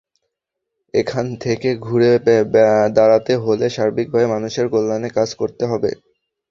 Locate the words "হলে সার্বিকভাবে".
3.43-4.27